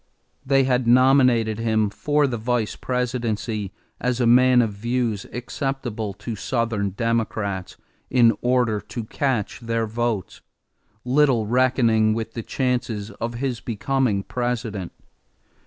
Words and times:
They 0.43 0.63
had 0.63 0.87
nominated 0.87 1.59
him 1.59 1.91
for 1.91 2.25
the 2.25 2.39
vice 2.39 2.75
presidency 2.75 3.71
as 3.99 4.19
a 4.19 4.25
man 4.25 4.63
of 4.63 4.73
views 4.73 5.27
acceptable 5.31 6.13
to 6.15 6.35
Southern 6.35 6.89
Democrats 6.89 7.77
in 8.09 8.35
order 8.41 8.79
to 8.81 9.03
catch 9.03 9.59
their 9.59 9.85
votes, 9.85 10.41
little 11.05 11.45
reckoning 11.45 12.15
with 12.15 12.33
the 12.33 12.41
chances 12.41 13.11
of 13.11 13.35
his 13.35 13.59
becoming 13.59 14.23
President. 14.23 14.91